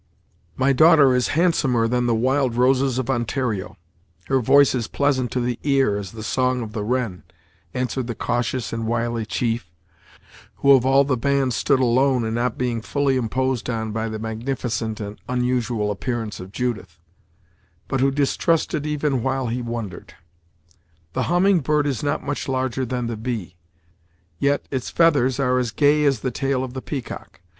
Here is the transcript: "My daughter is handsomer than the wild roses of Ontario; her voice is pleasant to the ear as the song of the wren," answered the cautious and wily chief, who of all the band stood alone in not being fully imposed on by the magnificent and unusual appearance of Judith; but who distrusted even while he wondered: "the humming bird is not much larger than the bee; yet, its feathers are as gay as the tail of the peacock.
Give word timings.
"My 0.57 0.73
daughter 0.73 1.13
is 1.13 1.27
handsomer 1.37 1.87
than 1.87 2.07
the 2.07 2.15
wild 2.15 2.55
roses 2.55 2.97
of 2.97 3.07
Ontario; 3.07 3.77
her 4.29 4.39
voice 4.39 4.73
is 4.73 4.87
pleasant 4.87 5.29
to 5.29 5.39
the 5.39 5.59
ear 5.61 5.95
as 5.95 6.13
the 6.13 6.23
song 6.23 6.63
of 6.63 6.71
the 6.73 6.83
wren," 6.83 7.21
answered 7.75 8.07
the 8.07 8.15
cautious 8.15 8.73
and 8.73 8.87
wily 8.87 9.27
chief, 9.27 9.69
who 10.55 10.71
of 10.71 10.87
all 10.87 11.03
the 11.03 11.15
band 11.17 11.53
stood 11.53 11.79
alone 11.79 12.25
in 12.25 12.33
not 12.33 12.57
being 12.57 12.81
fully 12.81 13.15
imposed 13.15 13.69
on 13.69 13.91
by 13.91 14.09
the 14.09 14.17
magnificent 14.17 14.99
and 14.99 15.19
unusual 15.29 15.91
appearance 15.91 16.39
of 16.39 16.51
Judith; 16.51 16.97
but 17.87 17.99
who 17.99 18.09
distrusted 18.09 18.87
even 18.87 19.21
while 19.21 19.49
he 19.49 19.61
wondered: 19.61 20.15
"the 21.13 21.25
humming 21.29 21.59
bird 21.59 21.85
is 21.85 22.01
not 22.01 22.23
much 22.25 22.47
larger 22.47 22.87
than 22.87 23.05
the 23.05 23.15
bee; 23.17 23.55
yet, 24.39 24.65
its 24.71 24.89
feathers 24.89 25.39
are 25.39 25.59
as 25.59 25.69
gay 25.69 26.03
as 26.05 26.21
the 26.21 26.31
tail 26.31 26.63
of 26.63 26.73
the 26.73 26.81
peacock. 26.81 27.39